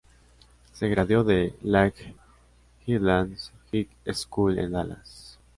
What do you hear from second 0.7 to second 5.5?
Se graduó de Lake Highlands High School en Dallas.